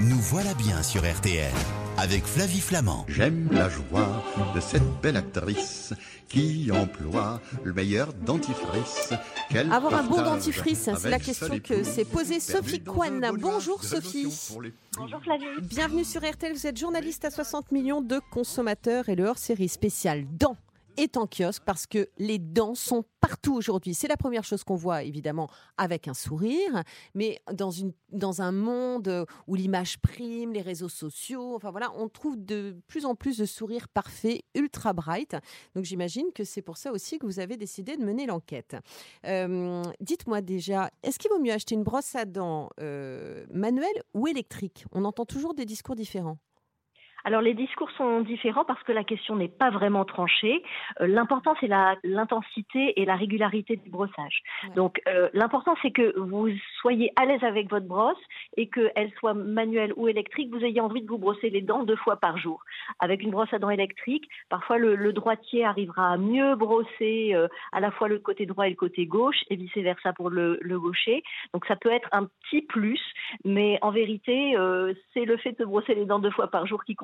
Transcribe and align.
Nous 0.00 0.20
voilà 0.20 0.54
bien 0.54 0.84
sur 0.84 1.02
RTL 1.02 1.52
avec 1.96 2.24
Flavie 2.24 2.60
Flamand. 2.60 3.04
J'aime 3.08 3.48
la 3.50 3.68
joie 3.68 4.22
de 4.54 4.60
cette 4.60 4.84
belle 5.02 5.16
actrice 5.16 5.92
qui 6.28 6.70
emploie 6.70 7.40
le 7.64 7.72
meilleur 7.72 8.12
dentifrice. 8.12 9.12
qu'elle 9.50 9.72
Avoir 9.72 9.94
un 9.94 10.04
bon 10.04 10.22
dentifrice, 10.22 10.88
c'est 10.96 11.10
la 11.10 11.18
question 11.18 11.58
que 11.58 11.82
s'est 11.82 12.04
posée 12.04 12.38
Sophie 12.38 12.80
Kwan. 12.80 13.28
Bonjour 13.40 13.82
Sophie. 13.82 14.32
Bonjour 14.96 15.20
Flavie. 15.20 15.46
Bienvenue 15.62 16.04
sur 16.04 16.20
RTL, 16.20 16.52
vous 16.52 16.66
êtes 16.68 16.78
journaliste 16.78 17.24
à 17.24 17.30
60 17.30 17.72
millions 17.72 18.00
de 18.00 18.20
consommateurs 18.30 19.08
et 19.08 19.16
le 19.16 19.24
hors-série 19.24 19.68
spécial 19.68 20.26
Dents 20.38 20.56
est 20.98 21.16
en 21.16 21.26
kiosque 21.26 21.62
parce 21.64 21.86
que 21.86 22.08
les 22.18 22.38
dents 22.38 22.74
sont 22.74 23.04
partout 23.20 23.54
aujourd'hui. 23.54 23.94
C'est 23.94 24.08
la 24.08 24.16
première 24.16 24.44
chose 24.44 24.64
qu'on 24.64 24.76
voit 24.76 25.02
évidemment 25.02 25.48
avec 25.76 26.08
un 26.08 26.14
sourire, 26.14 26.82
mais 27.14 27.40
dans, 27.52 27.70
une, 27.70 27.92
dans 28.10 28.42
un 28.42 28.52
monde 28.52 29.26
où 29.46 29.54
l'image 29.54 29.98
prime, 29.98 30.52
les 30.52 30.60
réseaux 30.60 30.88
sociaux, 30.88 31.54
enfin 31.54 31.70
voilà, 31.70 31.92
on 31.96 32.08
trouve 32.08 32.36
de 32.36 32.76
plus 32.86 33.06
en 33.06 33.14
plus 33.14 33.38
de 33.38 33.46
sourires 33.46 33.88
parfaits, 33.88 34.42
ultra 34.54 34.92
bright. 34.92 35.36
Donc 35.74 35.84
j'imagine 35.84 36.32
que 36.34 36.44
c'est 36.44 36.62
pour 36.62 36.76
ça 36.76 36.92
aussi 36.92 37.18
que 37.18 37.26
vous 37.26 37.40
avez 37.40 37.56
décidé 37.56 37.96
de 37.96 38.04
mener 38.04 38.26
l'enquête. 38.26 38.76
Euh, 39.26 39.82
Dites-moi 40.00 40.40
déjà, 40.40 40.90
est-ce 41.02 41.18
qu'il 41.18 41.30
vaut 41.30 41.38
mieux 41.38 41.52
acheter 41.52 41.74
une 41.74 41.84
brosse 41.84 42.14
à 42.14 42.24
dents 42.24 42.70
euh, 42.80 43.46
manuelle 43.52 44.02
ou 44.14 44.26
électrique? 44.26 44.84
On 44.92 45.04
entend 45.04 45.24
toujours 45.24 45.54
des 45.54 45.64
discours 45.64 45.94
différents. 45.94 46.38
Alors 47.24 47.42
les 47.42 47.54
discours 47.54 47.90
sont 47.92 48.20
différents 48.20 48.64
parce 48.64 48.82
que 48.84 48.92
la 48.92 49.04
question 49.04 49.36
n'est 49.36 49.48
pas 49.48 49.70
vraiment 49.70 50.04
tranchée. 50.04 50.62
Euh, 51.00 51.06
l'important 51.06 51.54
c'est 51.60 51.66
la- 51.66 51.96
l'intensité 52.04 53.00
et 53.00 53.04
la 53.04 53.16
régularité 53.16 53.76
du 53.76 53.90
brossage. 53.90 54.42
Ouais. 54.64 54.74
Donc 54.74 55.00
euh, 55.08 55.28
l'important 55.32 55.74
c'est 55.82 55.90
que 55.90 56.18
vous 56.18 56.48
soyez 56.80 57.12
à 57.16 57.26
l'aise 57.26 57.42
avec 57.42 57.68
votre 57.70 57.86
brosse 57.86 58.16
et 58.56 58.68
qu'elle 58.68 59.12
soit 59.18 59.34
manuelle 59.34 59.92
ou 59.96 60.08
électrique, 60.08 60.50
vous 60.50 60.64
ayez 60.64 60.80
envie 60.80 61.02
de 61.02 61.08
vous 61.08 61.18
brosser 61.18 61.50
les 61.50 61.60
dents 61.60 61.82
deux 61.82 61.96
fois 61.96 62.16
par 62.16 62.38
jour. 62.38 62.62
Avec 63.00 63.22
une 63.22 63.30
brosse 63.30 63.52
à 63.52 63.58
dents 63.58 63.70
électrique, 63.70 64.28
parfois 64.48 64.78
le, 64.78 64.94
le 64.94 65.12
droitier 65.12 65.64
arrivera 65.64 66.12
à 66.12 66.16
mieux 66.16 66.54
brosser 66.54 67.34
euh, 67.34 67.48
à 67.72 67.80
la 67.80 67.90
fois 67.90 68.08
le 68.08 68.18
côté 68.18 68.46
droit 68.46 68.66
et 68.66 68.70
le 68.70 68.76
côté 68.76 69.06
gauche 69.06 69.42
et 69.50 69.56
vice 69.56 69.76
versa 69.76 70.12
pour 70.12 70.30
le, 70.30 70.58
le 70.60 70.78
gaucher. 70.80 71.22
Donc 71.52 71.66
ça 71.66 71.76
peut 71.76 71.90
être 71.90 72.08
un 72.12 72.26
petit 72.26 72.62
plus, 72.62 73.00
mais 73.44 73.78
en 73.82 73.90
vérité 73.90 74.56
euh, 74.56 74.94
c'est 75.14 75.24
le 75.24 75.36
fait 75.36 75.52
de 75.52 75.58
se 75.58 75.64
brosser 75.64 75.94
les 75.94 76.04
dents 76.04 76.18
deux 76.20 76.30
fois 76.30 76.48
par 76.48 76.66
jour 76.66 76.84
qui 76.84 76.94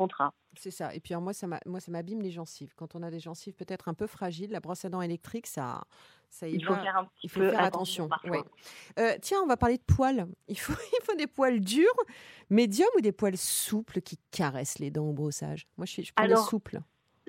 C'est 0.56 0.70
ça. 0.70 0.94
Et 0.94 1.00
puis 1.00 1.14
alors, 1.14 1.22
moi, 1.22 1.32
ça 1.32 1.46
m'a- 1.48 1.60
moi, 1.66 1.80
ça 1.80 1.90
m'abîme 1.90 2.20
les 2.22 2.30
gencives. 2.30 2.74
Quand 2.76 2.94
on 2.94 3.02
a 3.02 3.10
des 3.10 3.18
gencives 3.18 3.54
peut-être 3.54 3.88
un 3.88 3.94
peu 3.94 4.06
fragiles, 4.06 4.50
la 4.52 4.60
brosse 4.60 4.84
à 4.84 4.88
dents 4.88 5.02
électrique, 5.02 5.46
ça, 5.48 5.82
ça 6.30 6.46
y 6.48 6.54
Il 6.54 6.64
faut 6.64 6.74
va. 6.74 6.80
faire 6.82 6.96
un 6.96 7.04
petit 7.06 7.12
Il 7.24 7.30
faut 7.30 7.40
peu 7.40 7.50
faire 7.50 7.60
attention. 7.60 8.08
ouais. 8.24 8.42
Euh, 9.00 9.16
tiens, 9.20 9.40
on 9.42 9.46
va 9.46 9.56
parler 9.56 9.78
de 9.78 9.82
poils. 9.82 10.26
Il 10.48 10.58
faut, 10.58 10.72
il 10.92 11.04
faut 11.04 11.16
des 11.16 11.26
poils 11.26 11.58
durs, 11.60 11.92
médiums 12.50 12.86
ou 12.96 13.00
des 13.00 13.12
poils 13.12 13.36
souples 13.36 14.00
qui 14.00 14.18
caressent 14.30 14.78
les 14.78 14.90
dents 14.92 15.06
au 15.08 15.12
brossage? 15.12 15.66
Moi, 15.76 15.86
je 15.86 15.92
suis, 15.92 16.04
je 16.04 16.12
prends 16.14 16.26
les 16.26 16.34
Alors, 16.34 16.48
souples. 16.48 16.80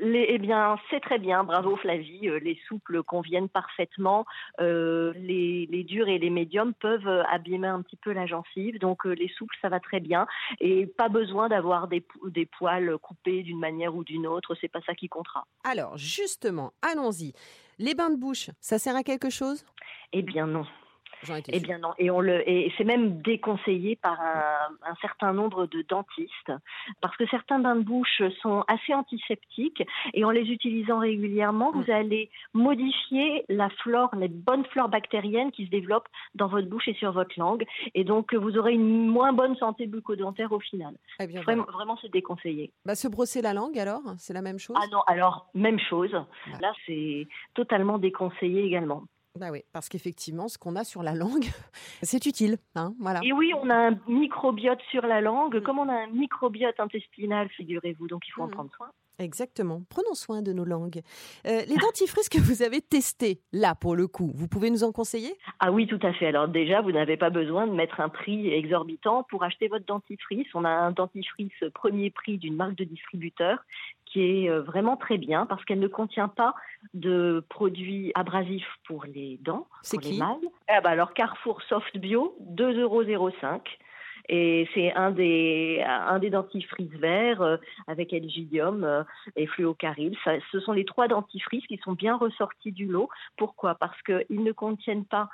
Les, 0.06 0.28
eh 0.30 0.38
bien, 0.38 0.78
c'est 0.92 1.00
très 1.00 1.18
bien, 1.18 1.44
bravo 1.44 1.76
Flavie. 1.78 2.30
Euh, 2.30 2.40
Les 2.40 2.60
souples 2.68 3.02
conviennent 3.02 3.50
parfaitement. 3.50 4.26
Euh, 4.60 5.14
les, 5.16 5.68
les 5.72 5.84
durs 5.84 6.08
et 6.08 6.20
les 6.20 6.30
médiums 6.30 6.76
peuvent 6.76 7.08
euh, 7.08 7.24
abîmer 7.24 7.68
un 7.68 7.82
petit 7.82 7.96
peu 7.96 8.12
la 8.14 8.28
gencive, 8.28 8.78
donc 8.78 9.06
les 9.06 9.30
souples, 9.30 9.56
ça 9.64 9.70
va 9.70 9.80
très 9.80 10.00
bien. 10.00 10.28
Et 10.60 10.86
pas 10.86 11.10
besoin 11.10 11.50
d'avoir 11.50 11.88
des, 11.88 12.06
des 12.28 12.46
poils 12.46 12.98
coupés 13.00 13.42
d'une 13.42 13.60
manière 13.60 13.96
ou 13.96 14.04
d'une 14.04 14.28
autre, 14.28 14.56
c'est 14.62 14.68
pas 14.68 14.82
ça 14.86 14.94
qui 14.94 15.10
comptera. 15.10 15.48
Alors, 15.64 15.98
justement, 15.98 16.74
allons-y. 16.84 17.34
Les 17.80 17.96
bains 17.96 18.12
de 18.12 18.18
bouche, 18.18 18.52
ça 18.60 18.78
sert 18.78 18.96
à 18.96 19.02
quelque 19.02 19.32
chose? 19.32 19.66
Eh 20.14 20.22
bien 20.22 20.46
non. 20.46 20.66
Eh 21.50 21.60
bien 21.60 21.78
non, 21.80 21.94
et 21.98 22.10
on 22.12 22.20
le, 22.20 22.48
et 22.50 22.72
c'est 22.78 22.84
même 22.84 23.22
déconseillé 23.22 23.96
par 23.96 24.20
un, 24.20 24.70
un 24.92 24.96
certain 25.02 25.34
nombre 25.34 25.66
de 25.68 25.82
dentistes, 25.88 26.52
parce 27.02 27.16
que 27.18 27.26
certains 27.28 27.60
bains 27.60 27.76
de 27.76 27.82
bouche 27.84 28.22
sont 28.42 28.64
assez 28.68 28.94
antiseptiques, 28.94 29.84
et 30.14 30.24
en 30.24 30.30
les 30.32 30.44
utilisant 30.52 31.00
régulièrement, 31.00 31.72
Mm. 31.72 31.82
vous 31.82 31.92
allez 31.92 32.30
modifier 32.54 33.46
la 33.50 33.70
flore, 33.70 34.10
les 34.16 34.28
bonnes 34.28 34.66
flores 34.66 34.90
bactériennes 34.90 35.52
qui 35.52 35.66
se 35.66 35.70
développent 35.70 36.08
dans 36.36 36.48
votre 36.48 36.68
bouche 36.68 36.88
et 36.88 36.94
sur 36.96 37.12
votre 37.12 37.38
langue, 37.38 37.66
et 37.94 38.04
donc 38.04 38.34
euh, 38.34 38.38
vous 38.38 38.58
aurez 38.58 38.74
une 38.74 39.08
moins 39.08 39.34
bonne 39.34 39.56
santé 39.58 39.88
bucco-dentaire 39.88 40.52
au 40.52 40.60
final. 40.60 40.94
Eh 41.20 41.28
bien, 41.28 41.42
Vraiment, 41.42 41.64
voilà. 41.64 41.78
vraiment 41.78 41.98
c'est 42.02 42.12
déconseillé. 42.12 42.72
Bah, 42.86 42.96
se 42.96 43.08
brosser 43.08 43.42
la 43.42 43.54
langue, 43.54 43.78
alors, 43.80 44.02
c'est 44.18 44.34
la 44.34 44.42
même 44.42 44.60
chose? 44.60 44.76
Ah 44.80 44.88
non, 44.92 45.02
alors 45.08 45.48
même 45.54 45.80
chose. 45.80 46.12
Là, 46.62 46.74
c'est 46.86 47.28
totalement 47.54 47.98
déconseillé 47.98 48.64
également. 48.64 49.04
Bah 49.38 49.48
oui, 49.52 49.64
parce 49.74 49.90
qu'effectivement, 49.90 50.48
ce 50.48 50.58
qu'on 50.58 50.76
a 50.76 50.84
sur 50.84 51.04
la 51.04 51.14
langue, 51.14 51.46
c'est 52.04 52.26
utile. 52.26 52.58
Hein, 52.76 52.94
voilà. 53.00 53.20
Et 53.24 53.34
oui, 53.34 53.52
on 53.62 53.70
a 53.70 53.90
un 53.92 54.00
microbiote 54.08 54.80
sur 54.92 55.06
la 55.06 55.20
langue, 55.22 55.58
Mm. 55.58 55.62
comme 55.64 55.80
on 55.80 55.90
a 55.90 55.94
un 55.94 56.08
microbiote 56.08 56.80
intestinal, 56.80 57.50
figurez-vous, 57.50 58.08
donc 58.08 58.22
il 58.28 58.32
faut 58.32 58.44
en 58.44 58.48
Mm. 58.48 58.52
prendre 58.52 58.72
soin. 58.78 58.88
Exactement. 59.18 59.82
Prenons 59.90 60.14
soin 60.14 60.42
de 60.42 60.52
nos 60.52 60.66
langues. 60.66 61.02
Euh, 61.48 61.62
les 61.70 61.78
dentifrices 61.78 62.28
que 62.28 62.38
vous 62.38 62.64
avez 62.64 62.82
testés, 62.82 63.40
là, 63.54 63.74
pour 63.74 63.96
le 63.96 64.08
coup, 64.08 64.30
vous 64.36 64.50
pouvez 64.50 64.70
nous 64.70 64.84
en 64.84 64.92
conseiller? 64.92 65.34
Ah 65.60 65.72
oui, 65.72 65.88
tout 65.88 66.00
à 66.02 66.12
fait. 66.12 66.28
Alors 66.28 66.50
déjà, 66.50 66.82
vous 66.82 66.92
n'avez 66.92 67.16
pas 67.16 67.30
besoin 67.30 67.66
de 67.66 67.72
mettre 67.72 68.02
un 68.02 68.10
prix 68.10 68.50
exorbitant 68.50 69.24
pour 69.30 69.44
acheter 69.44 69.70
votre 69.70 69.86
dentifrice. 69.86 70.48
On 70.54 70.66
a 70.66 70.70
un 70.70 70.92
dentifrice 70.92 71.54
premier 71.74 72.10
prix 72.10 72.38
d'une 72.38 72.56
marque 72.58 72.76
de 72.76 72.84
distributeur 72.84 73.60
qui 74.16 74.46
est 74.46 74.50
euh, 74.50 74.62
vraiment 74.62 74.96
très 74.96 75.18
bien 75.18 75.46
parce 75.46 75.66
qu'elle 75.66 75.82
ne 75.82 75.90
contient 75.90 76.30
pas 76.30 76.56
de 76.94 77.44
produits 77.50 78.14
abrasifs 78.16 78.66
pour 78.88 79.04
les 79.04 79.38
dents, 79.42 79.68
pour 79.92 80.00
les 80.00 80.18
mâles. 80.18 80.38
Ah 80.70 80.80
bah 80.80 80.92
alors 80.92 81.14
Carrefour 81.14 81.62
Soft 81.64 81.98
Bio, 81.98 82.34
2,05 82.54 83.12
euros. 83.12 83.32
Et 84.30 84.68
c'est 84.74 84.94
un 84.94 85.12
des, 85.12 85.84
un 85.86 86.18
des 86.18 86.30
dentifrices 86.30 86.94
verts 86.94 87.42
euh, 87.42 87.58
avec 87.88 88.14
Elgidium 88.14 88.84
euh, 88.86 89.04
et 89.36 89.48
Fluocaril. 89.48 90.18
Ça, 90.24 90.32
ce 90.52 90.60
sont 90.62 90.72
les 90.72 90.86
trois 90.86 91.08
dentifrices 91.10 91.68
qui 91.68 91.78
sont 91.84 91.94
bien 91.94 92.16
ressortis 92.16 92.72
du 92.72 92.86
lot. 92.88 93.10
Pourquoi? 93.38 93.76
Parce 93.76 94.02
qu'ils 94.04 94.44
ne 94.44 94.52
contiennent 94.54 95.06
pas 95.06 95.30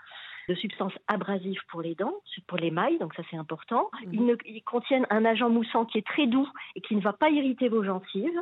de 0.50 0.56
substances 0.56 0.98
abrasives 1.08 1.62
pour 1.70 1.82
les 1.82 1.96
dents, 1.96 2.16
pour 2.48 2.58
les 2.58 2.72
mailles, 2.72 2.98
donc 2.98 3.14
ça 3.14 3.24
c'est 3.30 3.38
important. 3.38 3.90
Mhm. 4.08 4.14
Ils, 4.14 4.26
ne- 4.26 4.36
ils 4.46 4.64
contiennent 4.64 5.08
un 5.10 5.24
agent 5.24 5.50
moussant 5.50 5.86
qui 5.86 6.00
est 6.00 6.06
très 6.06 6.28
doux 6.28 6.48
et 6.76 6.82
qui 6.82 6.96
ne 6.96 7.02
va 7.02 7.14
pas 7.14 7.30
irriter 7.30 7.70
vos 7.70 7.84
gencives. 7.84 8.42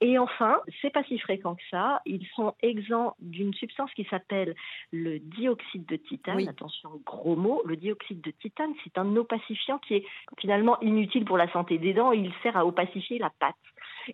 Et 0.00 0.18
enfin, 0.18 0.60
c'est 0.80 0.90
pas 0.90 1.04
si 1.04 1.18
fréquent 1.18 1.54
que 1.54 1.62
ça, 1.70 2.00
ils 2.06 2.26
sont 2.34 2.54
exempts 2.62 3.16
d'une 3.20 3.54
substance 3.54 3.92
qui 3.94 4.04
s'appelle 4.04 4.54
le 4.92 5.18
dioxyde 5.18 5.86
de 5.86 5.96
titane. 5.96 6.36
Oui. 6.36 6.48
Attention, 6.48 6.90
gros 7.04 7.36
mot, 7.36 7.62
le 7.64 7.76
dioxyde 7.76 8.20
de 8.20 8.30
titane, 8.30 8.72
c'est 8.84 8.98
un 8.98 9.16
opacifiant 9.16 9.78
qui 9.78 9.94
est 9.94 10.04
finalement 10.38 10.80
inutile 10.80 11.24
pour 11.24 11.38
la 11.38 11.50
santé 11.52 11.78
des 11.78 11.94
dents, 11.94 12.12
il 12.12 12.32
sert 12.42 12.56
à 12.56 12.66
opacifier 12.66 13.18
la 13.18 13.30
pâte. 13.30 13.56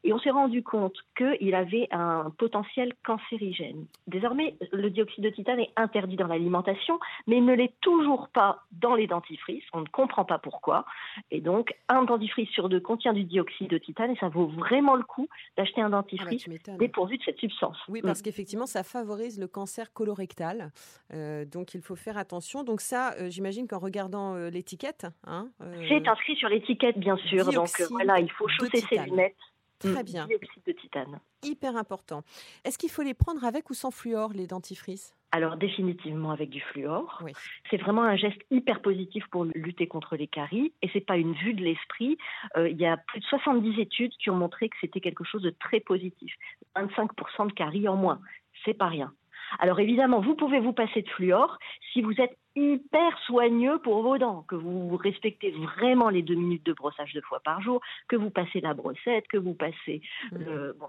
Et 0.03 0.13
on 0.13 0.19
s'est 0.19 0.31
rendu 0.31 0.63
compte 0.63 0.97
qu'il 1.17 1.55
avait 1.55 1.87
un 1.93 2.33
potentiel 2.37 2.95
cancérigène. 3.05 3.87
Désormais, 4.09 4.57
le 4.73 4.91
dioxyde 4.91 5.23
de 5.23 5.31
titane 5.31 5.61
est 5.61 5.71
interdit 5.77 6.17
dans 6.17 6.27
l'alimentation, 6.27 6.99
mais 7.27 7.37
il 7.37 7.45
ne 7.45 7.55
l'est 7.55 7.75
toujours 7.81 8.29
pas 8.29 8.65
dans 8.73 8.95
les 8.95 9.07
dentifrices. 9.07 9.65
On 9.73 9.83
ne 9.83 9.87
comprend 9.87 10.25
pas 10.25 10.39
pourquoi. 10.39 10.85
Et 11.31 11.41
donc, 11.41 11.75
un 11.89 12.03
dentifrice 12.03 12.51
sur 12.51 12.69
deux 12.69 12.81
contient 12.81 13.13
du 13.13 13.25
dioxyde 13.25 13.69
de 13.69 13.79
titane 13.79 14.11
et 14.11 14.17
ça 14.17 14.29
vaut 14.29 14.47
vraiment 14.47 14.97
le 14.97 15.05
coup 15.05 15.29
d'acheter 15.56 15.81
un 15.81 15.87
Ah 15.87 15.91
bah, 15.91 15.97
dentifrice 15.99 16.49
dépourvu 16.78 17.19
de 17.19 17.22
cette 17.22 17.38
substance. 17.38 17.77
Oui, 17.88 18.03
parce 18.03 18.22
qu'effectivement, 18.22 18.66
ça 18.66 18.82
favorise 18.82 19.38
le 19.38 19.47
cancer 19.47 19.93
colorectal. 19.93 20.72
Euh, 21.12 21.44
donc, 21.44 21.75
il 21.75 21.82
faut 21.82 21.97
faire 21.97 22.19
attention. 22.19 22.65
Donc, 22.65 22.81
ça, 22.81 23.15
euh, 23.15 23.31
j'imagine 23.31 23.66
qu'en 23.69 23.78
regardant 23.78 24.34
euh, 24.34 24.50
l'étiquette. 24.50 25.06
hein, 25.27 25.50
C'est 25.88 26.06
inscrit 26.09 26.37
sur 26.37 26.49
l'étiquette, 26.49 26.99
bien 26.99 27.16
sûr. 27.16 27.44
Donc 27.53 27.69
voilà, 27.91 28.21
il 28.21 28.31
faut 28.31 28.49
chausser 28.49 28.81
ses 28.81 28.99
lunettes. 28.99 29.37
Très 29.79 30.03
Mm, 30.03 30.07
bien, 30.07 30.27
Dioxyde 30.27 30.62
de 30.67 30.73
titane. 30.73 31.21
hyper 31.43 31.77
important. 31.77 32.23
Est-ce 32.65 32.79
qu'il 32.79 32.91
faut 32.91 33.03
les 33.03 33.15
prendre 33.15 33.45
avec 33.45 33.69
ou 33.71 33.75
sans 33.75 33.91
fluor, 33.91 34.33
les 34.33 34.47
dentifrices? 34.47 35.15
Alors 35.33 35.57
définitivement 35.57 36.31
avec 36.31 36.49
du 36.49 36.61
fluor. 36.61 37.21
Oui. 37.25 37.33
C'est 37.69 37.77
vraiment 37.77 38.05
un 38.05 38.15
geste 38.15 38.41
hyper 38.53 38.81
positif 38.83 39.25
pour 39.33 39.45
lutter 39.45 39.89
contre 39.89 40.15
les 40.17 40.29
caries 40.29 40.73
et 40.81 40.89
c'est 40.93 41.01
pas 41.05 41.17
une 41.17 41.33
vue 41.35 41.55
de 41.55 41.62
l'esprit. 41.65 42.17
Euh, 42.57 42.69
il 42.69 42.81
y 42.81 42.87
a 42.87 42.97
plus 42.97 43.19
de 43.19 43.25
70 43.25 43.81
études 43.81 44.12
qui 44.17 44.31
ont 44.31 44.37
montré 44.37 44.69
que 44.69 44.76
c'était 44.81 45.00
quelque 45.00 45.25
chose 45.25 45.43
de 45.43 45.50
très 45.50 45.81
positif. 45.81 46.32
25% 46.76 47.49
de 47.49 47.53
caries 47.53 47.88
en 47.88 47.97
moins, 47.97 48.21
c'est 48.65 48.75
pas 48.75 48.87
rien. 48.87 49.12
Alors 49.59 49.81
évidemment, 49.81 50.21
vous 50.21 50.35
pouvez 50.35 50.61
vous 50.61 50.73
passer 50.73 51.03
de 51.03 51.09
fluor 51.09 51.59
si 51.93 52.03
vous 52.03 52.21
êtes 52.21 52.37
hyper 52.56 53.19
soigneux 53.27 53.79
pour 53.79 54.03
vos 54.03 54.19
dents, 54.19 54.43
que 54.49 54.55
vous 54.55 54.97
respectez 54.97 55.51
vraiment 55.51 56.09
les 56.09 56.23
deux 56.23 56.35
minutes 56.35 56.65
de 56.65 56.73
brossage 56.73 57.12
deux 57.12 57.23
fois 57.23 57.41
par 57.41 57.61
jour, 57.61 57.81
que 58.09 58.17
vous 58.17 58.31
passez 58.31 58.61
la 58.61 58.75
brossette, 58.75 59.27
que 59.29 59.37
vous 59.37 59.55
passez 59.55 60.03
le 60.33 60.77
bon. 60.79 60.89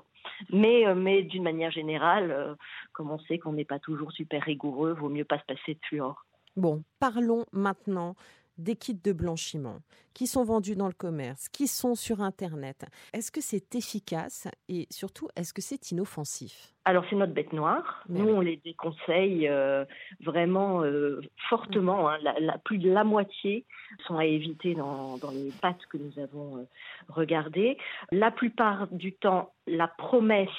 Mais 0.51 0.85
euh, 0.85 0.95
mais 0.95 1.23
d'une 1.23 1.43
manière 1.43 1.71
générale, 1.71 2.31
euh, 2.31 2.55
comme 2.93 3.11
on 3.11 3.19
sait 3.19 3.39
qu'on 3.39 3.53
n'est 3.53 3.65
pas 3.65 3.79
toujours 3.79 4.11
super 4.11 4.43
rigoureux, 4.43 4.93
vaut 4.93 5.09
mieux 5.09 5.25
pas 5.25 5.39
se 5.39 5.45
passer 5.45 5.73
de 5.73 5.79
fluor. 5.87 6.25
Bon, 6.55 6.83
parlons 6.99 7.45
maintenant 7.51 8.15
des 8.57 8.75
kits 8.75 8.93
de 8.93 9.13
blanchiment 9.13 9.79
qui 10.13 10.27
sont 10.27 10.43
vendus 10.43 10.75
dans 10.75 10.87
le 10.87 10.93
commerce, 10.93 11.49
qui 11.49 11.67
sont 11.67 11.93
sur 11.93 12.21
Internet, 12.21 12.85
est-ce 13.13 13.31
que 13.31 13.41
c'est 13.41 13.75
efficace 13.75 14.47
et 14.69 14.87
surtout, 14.89 15.27
est-ce 15.35 15.53
que 15.53 15.61
c'est 15.61 15.91
inoffensif? 15.91 16.73
Alors 16.85 17.03
c'est 17.09 17.15
notre 17.15 17.33
bête 17.33 17.51
noire. 17.51 18.03
Nous, 18.07 18.27
on 18.27 18.39
les 18.39 18.57
déconseille 18.57 19.47
euh, 19.49 19.85
vraiment 20.23 20.83
euh, 20.83 21.19
fortement. 21.49 22.09
Hein. 22.09 22.17
La, 22.39 22.57
plus 22.59 22.77
de 22.77 22.89
la 22.89 23.03
moitié 23.03 23.65
sont 24.07 24.17
à 24.17 24.25
éviter 24.25 24.75
dans, 24.75 25.17
les 25.33 25.51
pâtes 25.61 25.85
que 25.89 25.97
nous 25.97 26.17
avons 26.19 26.57
euh, 26.57 26.63
regardées. 27.09 27.77
La 28.11 28.31
plupart 28.31 28.87
du 28.91 29.13
temps, 29.13 29.51
la 29.67 29.87
promesse 29.87 30.49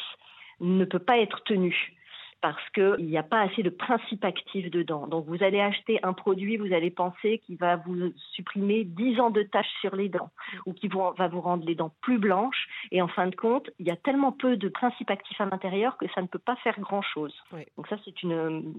ne 0.60 0.84
peut 0.84 0.98
pas 0.98 1.18
être 1.18 1.42
tenue 1.44 1.96
parce 2.40 2.70
qu'il 2.70 3.06
n'y 3.06 3.18
a 3.18 3.22
pas 3.22 3.40
assez 3.40 3.62
de 3.62 3.70
principes 3.70 4.24
actifs 4.24 4.70
dedans. 4.70 5.06
Donc 5.06 5.26
vous 5.26 5.42
allez 5.42 5.60
acheter 5.60 5.98
un 6.02 6.12
produit, 6.12 6.56
vous 6.56 6.72
allez 6.72 6.90
penser 6.90 7.38
qu'il 7.38 7.56
va 7.56 7.76
vous 7.76 8.12
supprimer 8.34 8.84
10 8.84 9.20
ans 9.20 9.30
de 9.30 9.42
tâches 9.42 9.72
sur 9.80 9.96
les 9.96 10.08
dents 10.08 10.30
ou 10.66 10.72
qu'il 10.72 10.90
va 10.92 11.28
vous 11.28 11.40
rendre 11.40 11.64
les 11.64 11.74
dents 11.74 11.92
plus 12.02 12.18
blanches. 12.18 12.68
Et 12.92 13.00
en 13.02 13.08
fin 13.08 13.26
de 13.26 13.34
compte, 13.34 13.70
il 13.78 13.86
y 13.86 13.90
a 13.90 13.96
tellement 13.96 14.32
peu 14.32 14.56
de 14.56 14.68
principes 14.68 15.10
actifs 15.10 15.40
à 15.40 15.46
l'intérieur 15.46 15.96
que 15.96 16.06
ça 16.14 16.22
ne 16.22 16.26
peut 16.26 16.38
pas 16.38 16.56
faire 16.56 16.78
grand-chose. 16.80 17.34
Donc 17.76 17.88
ça, 17.88 17.96
c'est 18.04 18.22
une, 18.22 18.74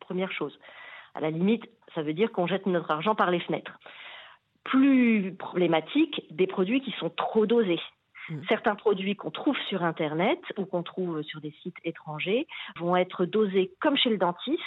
première 0.00 0.32
chose. 0.32 0.58
À 1.14 1.20
la 1.20 1.30
limite, 1.30 1.68
ça 1.94 2.02
veut 2.02 2.14
dire 2.14 2.32
qu'on 2.32 2.46
jette 2.46 2.66
notre 2.66 2.90
argent 2.90 3.14
par 3.14 3.30
les 3.30 3.40
fenêtres. 3.40 3.78
Plus 4.64 5.34
problématique, 5.38 6.26
des 6.30 6.46
produits 6.46 6.80
qui 6.80 6.92
sont 6.92 7.10
trop 7.10 7.46
dosés. 7.46 7.80
Mm. 8.28 8.40
Certains 8.48 8.74
produits 8.74 9.16
qu'on 9.16 9.30
trouve 9.30 9.56
sur 9.68 9.82
Internet 9.82 10.40
ou 10.56 10.64
qu'on 10.64 10.82
trouve 10.82 11.22
sur 11.22 11.40
des 11.40 11.54
sites 11.62 11.78
étrangers 11.84 12.46
vont 12.76 12.96
être 12.96 13.24
dosés 13.24 13.72
comme 13.80 13.96
chez 13.96 14.10
le 14.10 14.18
dentiste. 14.18 14.62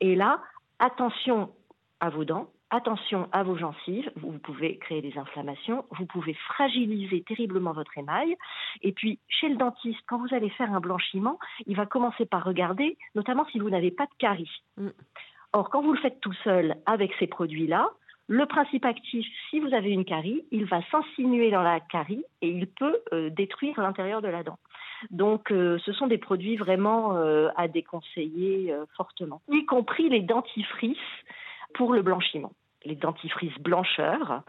Et 0.00 0.14
là, 0.14 0.40
attention 0.78 1.52
à 2.00 2.10
vos 2.10 2.24
dents, 2.24 2.50
attention 2.70 3.28
à 3.32 3.42
vos 3.42 3.56
gencives, 3.56 4.10
vous 4.16 4.38
pouvez 4.38 4.78
créer 4.78 5.00
des 5.00 5.16
inflammations, 5.16 5.84
vous 5.90 6.06
pouvez 6.06 6.34
fragiliser 6.34 7.22
terriblement 7.22 7.72
votre 7.72 7.96
émail. 7.96 8.36
Et 8.82 8.92
puis, 8.92 9.18
chez 9.28 9.48
le 9.48 9.56
dentiste, 9.56 10.00
quand 10.06 10.18
vous 10.18 10.34
allez 10.34 10.50
faire 10.50 10.72
un 10.72 10.80
blanchiment, 10.80 11.38
il 11.66 11.76
va 11.76 11.86
commencer 11.86 12.26
par 12.26 12.44
regarder, 12.44 12.98
notamment 13.14 13.46
si 13.52 13.58
vous 13.58 13.70
n'avez 13.70 13.90
pas 13.90 14.06
de 14.06 14.14
caries. 14.18 14.62
Mm. 14.76 14.88
Or, 15.52 15.70
quand 15.70 15.82
vous 15.82 15.92
le 15.92 16.00
faites 16.00 16.20
tout 16.20 16.32
seul 16.42 16.76
avec 16.84 17.12
ces 17.20 17.28
produits-là, 17.28 17.88
le 18.26 18.46
principe 18.46 18.86
actif, 18.86 19.26
si 19.50 19.60
vous 19.60 19.74
avez 19.74 19.90
une 19.90 20.04
carie, 20.04 20.44
il 20.50 20.64
va 20.64 20.80
s'insinuer 20.90 21.50
dans 21.50 21.62
la 21.62 21.80
carie 21.80 22.24
et 22.40 22.48
il 22.48 22.66
peut 22.66 22.98
euh, 23.12 23.28
détruire 23.30 23.78
l'intérieur 23.80 24.22
de 24.22 24.28
la 24.28 24.42
dent. 24.42 24.58
Donc, 25.10 25.50
euh, 25.50 25.78
ce 25.84 25.92
sont 25.92 26.06
des 26.06 26.16
produits 26.16 26.56
vraiment 26.56 27.16
euh, 27.16 27.50
à 27.56 27.68
déconseiller 27.68 28.74
fortement, 28.96 29.42
y 29.50 29.66
compris 29.66 30.08
les 30.08 30.22
dentifrices 30.22 30.96
pour 31.74 31.92
le 31.92 32.02
blanchiment 32.02 32.52
les 32.86 32.96
dentifrices 32.96 33.58
blancheurs. 33.60 34.42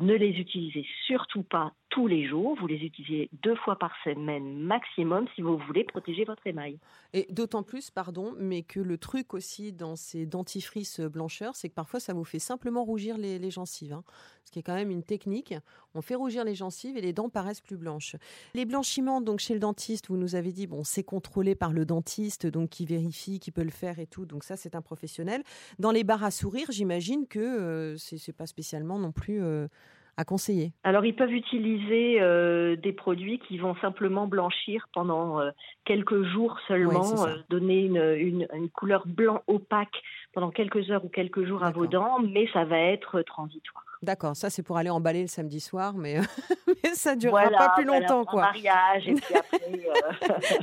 Ne 0.00 0.14
les 0.14 0.40
utilisez 0.40 0.86
surtout 1.06 1.42
pas 1.42 1.72
tous 1.92 2.06
les 2.06 2.26
jours. 2.26 2.56
Vous 2.58 2.66
les 2.66 2.76
utilisez 2.76 3.28
deux 3.42 3.54
fois 3.54 3.78
par 3.78 3.92
semaine 4.02 4.58
maximum 4.58 5.26
si 5.34 5.42
vous 5.42 5.58
voulez 5.58 5.84
protéger 5.84 6.24
votre 6.24 6.44
émail. 6.46 6.78
Et 7.12 7.26
d'autant 7.30 7.62
plus, 7.62 7.90
pardon, 7.90 8.34
mais 8.38 8.62
que 8.62 8.80
le 8.80 8.96
truc 8.96 9.34
aussi 9.34 9.72
dans 9.72 9.94
ces 9.94 10.24
dentifrices 10.24 11.00
blancheurs, 11.00 11.54
c'est 11.54 11.68
que 11.68 11.74
parfois 11.74 12.00
ça 12.00 12.14
vous 12.14 12.24
fait 12.24 12.38
simplement 12.38 12.82
rougir 12.82 13.18
les, 13.18 13.50
gencives. 13.50 13.92
Hein. 13.92 14.04
ce 14.44 14.50
qui 14.50 14.58
est 14.58 14.62
quand 14.62 14.74
même 14.74 14.90
une 14.90 15.02
technique. 15.02 15.54
On 15.94 16.00
fait 16.00 16.14
rougir 16.14 16.44
les 16.44 16.54
gencives 16.54 16.96
et 16.96 17.02
les 17.02 17.12
dents 17.12 17.28
paraissent 17.28 17.60
plus 17.60 17.76
blanches. 17.76 18.16
Les 18.54 18.64
blanchiments, 18.64 19.20
donc 19.20 19.40
chez 19.40 19.52
le 19.52 19.60
dentiste, 19.60 20.08
vous 20.08 20.16
nous 20.16 20.34
avez 20.34 20.52
dit, 20.52 20.66
bon, 20.66 20.84
c'est 20.84 21.04
contrôlé 21.04 21.54
par 21.54 21.74
le 21.74 21.84
dentiste, 21.84 22.46
donc 22.46 22.70
qui 22.70 22.86
vérifie, 22.86 23.38
qui 23.38 23.50
peut 23.50 23.64
le 23.64 23.70
faire 23.70 23.98
et 23.98 24.06
tout. 24.06 24.24
Donc 24.24 24.44
ça, 24.44 24.56
c'est 24.56 24.74
un 24.74 24.82
professionnel. 24.82 25.42
Dans 25.78 25.90
les 25.90 26.04
bars 26.04 26.24
à 26.24 26.30
sourire, 26.30 26.68
j'imagine 26.70 27.26
que 27.26 27.38
euh, 27.38 27.98
ce 27.98 28.16
c'est 28.16 28.32
pas 28.32 28.46
spécialement 28.46 28.98
non 28.98 29.12
plus. 29.12 29.42
Euh, 29.42 29.68
à 30.16 30.24
conseiller. 30.24 30.72
Alors, 30.84 31.04
ils 31.04 31.16
peuvent 31.16 31.32
utiliser 31.32 32.20
euh, 32.20 32.76
des 32.76 32.92
produits 32.92 33.38
qui 33.38 33.58
vont 33.58 33.74
simplement 33.76 34.26
blanchir 34.26 34.88
pendant 34.92 35.40
euh, 35.40 35.50
quelques 35.84 36.22
jours 36.24 36.58
seulement, 36.68 37.26
euh, 37.26 37.36
donner 37.48 37.84
une, 37.84 38.46
une, 38.52 38.68
couleur 38.68 39.06
blanc 39.06 39.42
opaque 39.46 40.02
pendant 40.32 40.50
quelques 40.50 40.90
heures 40.90 41.04
ou 41.04 41.08
quelques 41.08 41.44
jours 41.44 41.62
à 41.62 41.70
vos 41.70 41.86
dents, 41.86 42.18
mais 42.20 42.48
ça 42.52 42.64
va 42.64 42.78
être 42.78 43.22
transitoire. 43.22 43.84
D'accord, 44.02 44.34
ça 44.34 44.50
c'est 44.50 44.64
pour 44.64 44.78
aller 44.78 44.90
emballer 44.90 45.20
le 45.22 45.28
samedi 45.28 45.60
soir, 45.60 45.94
mais, 45.94 46.16
ça 46.94 47.14
ne 47.14 47.20
durera 47.20 47.48
pas 47.50 47.72
plus 47.76 47.84
longtemps. 47.84 48.24
quoi. 48.24 48.42
mariage, 48.42 49.06
et 49.06 49.14
puis 49.14 49.34
après, 49.36 49.60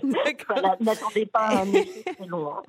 n'attendez 0.82 1.26
pas 1.26 1.64
un 1.64 2.28
long. 2.28 2.52
Hein. 2.52 2.64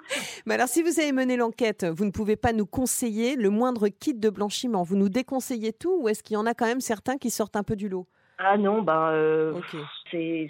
Mais 0.46 0.54
alors, 0.54 0.68
si 0.68 0.82
vous 0.82 1.00
avez 1.00 1.10
mené 1.10 1.36
l'enquête, 1.36 1.84
vous 1.84 2.04
ne 2.04 2.12
pouvez 2.12 2.36
pas 2.36 2.52
nous 2.52 2.66
conseiller 2.66 3.34
le 3.34 3.50
moindre 3.50 3.88
kit 3.88 4.14
de 4.14 4.30
blanchiment. 4.30 4.84
Vous 4.84 4.96
nous 4.96 5.08
déconseillez 5.08 5.72
tout 5.72 6.02
ou 6.02 6.08
est-ce 6.08 6.22
qu'il 6.22 6.34
y 6.34 6.36
en 6.36 6.46
a 6.46 6.54
quand 6.54 6.66
même 6.66 6.80
certains 6.80 7.18
qui 7.18 7.30
sortent 7.30 7.56
un 7.56 7.64
peu 7.64 7.74
du 7.74 7.88
lot? 7.88 8.06
Ah 8.38 8.56
non, 8.56 8.82
ben, 8.82 9.10
euh, 9.10 9.60
c'est 10.10 10.48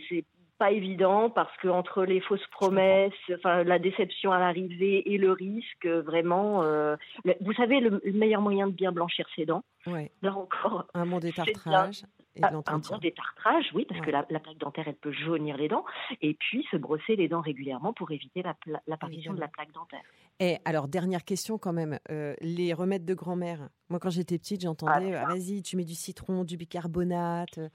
pas 0.60 0.70
évident 0.72 1.30
parce 1.30 1.56
que 1.56 1.68
entre 1.68 2.04
les 2.04 2.20
fausses 2.20 2.46
promesses, 2.52 3.14
enfin 3.32 3.64
la 3.64 3.78
déception 3.78 4.30
à 4.30 4.38
l'arrivée 4.38 5.10
et 5.10 5.16
le 5.16 5.32
risque, 5.32 5.86
vraiment, 5.86 6.62
euh, 6.62 6.96
vous 7.40 7.54
savez 7.54 7.80
le, 7.80 8.02
meilleur 8.12 8.42
moyen 8.42 8.66
de 8.66 8.72
bien 8.72 8.92
blanchir 8.92 9.26
ses 9.34 9.46
dents. 9.46 9.64
Là 9.86 10.36
encore, 10.36 10.86
un 10.92 11.06
bon 11.06 11.18
détartrage. 11.18 12.02
Et 12.36 12.44
un 12.44 12.52
bon 12.78 12.98
détartrage, 12.98 13.64
oui, 13.74 13.86
parce 13.88 14.00
que 14.02 14.10
la, 14.10 14.22
plaque 14.22 14.58
dentaire, 14.58 14.84
elle 14.86 14.94
peut 14.94 15.10
jaunir 15.10 15.56
les 15.56 15.68
dents, 15.68 15.84
et 16.20 16.34
puis 16.34 16.64
se 16.70 16.76
brosser 16.76 17.16
les 17.16 17.26
dents 17.26 17.40
régulièrement 17.40 17.92
pour 17.92 18.10
éviter 18.12 18.44
l'apparition 18.86 19.32
de 19.32 19.40
la 19.40 19.48
plaque 19.48 19.72
dentaire. 19.72 20.02
Et 20.38 20.58
alors, 20.64 20.86
dernière 20.86 21.24
question 21.24 21.58
quand 21.58 21.72
même, 21.72 21.98
euh, 22.10 22.34
les 22.40 22.72
remèdes 22.72 23.04
de 23.04 23.14
grand-mère. 23.14 23.68
Moi, 23.88 23.98
quand 23.98 24.10
j'étais 24.10 24.38
petite, 24.38 24.60
j'entendais, 24.60 25.14
ah, 25.14 25.26
vas-y, 25.26 25.62
tu 25.62 25.76
mets 25.76 25.84
du 25.84 25.94
citron, 25.94 26.44
du 26.44 26.56
bicarbonate, 26.56 27.58
euh, 27.58 27.68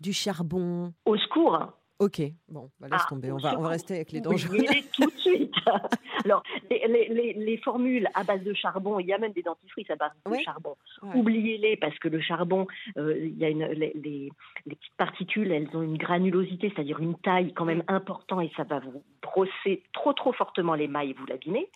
du 0.00 0.12
charbon. 0.12 0.92
Au 1.06 1.16
secours 1.16 1.72
Ok, 2.02 2.20
bon, 2.48 2.68
bah, 2.80 2.88
laisse 2.90 3.00
ah, 3.04 3.08
tomber. 3.08 3.30
On 3.30 3.36
va, 3.36 3.56
on 3.56 3.62
va 3.62 3.68
rester 3.68 3.94
avec 3.94 4.10
les 4.10 4.20
dangereux. 4.20 4.58
tout 4.92 5.06
de 5.06 5.18
suite. 5.18 5.54
Alors, 6.24 6.42
les, 6.68 7.60
formules 7.62 8.08
à 8.14 8.24
base 8.24 8.42
de 8.42 8.52
charbon, 8.54 8.98
il 8.98 9.06
y 9.06 9.12
a 9.12 9.18
même 9.18 9.30
des 9.30 9.42
dentifrices 9.42 9.88
à 9.88 9.94
base 9.94 10.10
de 10.26 10.36
charbon. 10.42 10.74
Oubliez-les 11.14 11.76
parce 11.76 11.96
que 12.00 12.08
le 12.08 12.20
charbon, 12.20 12.66
euh, 12.96 13.16
il 13.16 13.38
y 13.38 13.44
a 13.44 13.50
une, 13.50 13.66
les, 13.66 14.32
petites 14.64 14.96
particules, 14.98 15.52
elles 15.52 15.68
ont 15.74 15.82
une 15.82 15.96
granulosité, 15.96 16.72
c'est-à-dire 16.74 16.98
une 16.98 17.16
taille 17.18 17.52
quand 17.52 17.66
même 17.66 17.84
importante 17.86 18.42
et 18.42 18.50
ça 18.56 18.64
va 18.64 18.80
vous 18.80 19.04
brosser 19.22 19.84
trop 19.92 20.12
trop 20.12 20.32
fortement 20.32 20.74
les 20.74 20.88
mailles 20.88 21.10
et 21.10 21.14
vous 21.14 21.26
l'abîmer. 21.26 21.68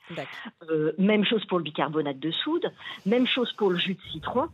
Euh, 0.69 0.93
même 0.99 1.25
chose 1.25 1.45
pour 1.45 1.59
le 1.59 1.65
bicarbonate 1.65 2.19
de 2.19 2.33
soude, 2.33 2.73
même 3.05 3.29
chose 3.29 3.53
pour 3.53 3.71
le 3.71 3.77
jus 3.77 3.95
de 3.95 4.03
citron 4.11 4.49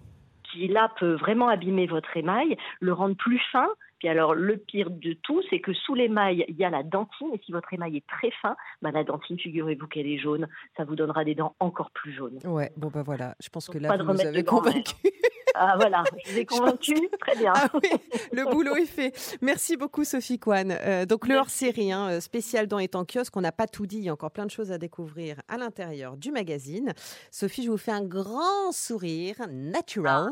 qui 0.53 0.69
là 0.69 0.93
peut 0.99 1.15
vraiment 1.15 1.49
abîmer 1.49 1.87
votre 1.87 2.15
émail, 2.17 2.57
le 2.81 2.93
rendre 2.93 3.17
plus 3.17 3.41
fin 3.51 3.69
puis 4.03 4.09
alors, 4.09 4.35
le 4.35 4.57
pire 4.57 4.91
de 4.91 5.13
tout, 5.13 5.43
c'est 5.49 5.61
que 5.61 5.73
sous 5.73 5.95
l'émail, 5.95 6.45
il 6.49 6.57
y 6.57 6.65
a 6.65 6.71
la 6.71 6.83
dentine. 6.83 7.29
Et 7.35 7.41
si 7.47 7.53
votre 7.53 7.73
émail 7.73 7.99
est 7.99 8.07
très 8.09 8.33
fin, 8.43 8.57
bah, 8.83 8.91
la 8.91 9.05
dentine, 9.05 9.39
figurez-vous 9.39 9.87
qu'elle 9.87 10.09
est 10.09 10.19
jaune. 10.19 10.49
Ça 10.77 10.83
vous 10.83 10.97
donnera 10.97 11.25
des 11.25 11.37
dents 11.37 11.55
encore 11.61 11.93
plus 11.93 12.13
jaunes. 12.13 12.41
Ouais, 12.45 12.73
bon, 12.77 12.89
ben 12.89 13.03
voilà. 13.03 13.37
Je 13.41 13.49
pense 13.49 13.69
que 13.69 13.79
là, 13.79 13.97
vous 13.97 14.13
nous 14.13 14.27
avez 14.27 14.43
convaincu. 14.43 14.97
Ah 15.55 15.75
voilà, 15.77 16.03
je 16.25 16.33
vous 16.33 16.39
ai 16.39 16.47
convaincu, 16.47 16.95
très 17.21 17.37
bien. 17.37 17.53
Ah 17.55 17.69
le 18.33 18.51
boulot 18.51 18.77
est 18.77 18.87
fait. 18.87 19.37
Merci 19.43 19.77
beaucoup 19.77 20.05
Sophie 20.05 20.39
Kwan. 20.39 20.71
Euh, 20.73 21.05
donc 21.05 21.29
le 21.29 21.37
hors-série 21.37 21.93
hein, 21.93 22.21
spécial 22.21 22.67
dans 22.67 22.79
est 22.79 22.95
en 22.95 23.05
kiosque, 23.05 23.37
on 23.37 23.43
n'a 23.43 23.53
pas 23.53 23.67
tout 23.67 23.87
dit, 23.87 23.99
il 23.99 24.05
y 24.05 24.09
a 24.09 24.13
encore 24.13 24.31
plein 24.31 24.47
de 24.47 24.51
choses 24.51 24.73
à 24.73 24.79
découvrir 24.79 25.37
à 25.49 25.59
l'intérieur 25.59 26.17
du 26.17 26.31
magazine. 26.31 26.93
Sophie, 27.31 27.65
je 27.65 27.71
vous 27.71 27.77
fais 27.77 27.93
un 27.93 28.05
grand 28.05 28.73
sourire 28.73 29.37
natural. 29.51 30.31